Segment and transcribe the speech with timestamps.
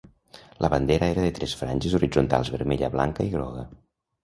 [0.63, 3.71] La bandera era de tres franges horitzontals vermella, blanca i groga.